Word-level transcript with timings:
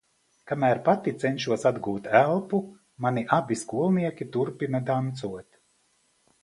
Kamēr 0.51 0.79
pati 0.87 1.11
cenšos 1.23 1.65
atgūt 1.71 2.09
elpu, 2.21 2.63
mani 3.07 3.25
abi 3.39 3.59
skolnieki 3.65 4.29
turpina 4.37 4.83
dancot. 4.91 5.63